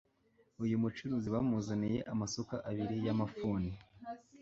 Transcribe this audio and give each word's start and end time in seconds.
Uyu 0.63 0.75
mucuzi 0.83 1.27
bamuzaniye 1.35 1.99
amasuka 2.13 2.55
abiri 2.69 2.97
y'amafuni 3.05 3.71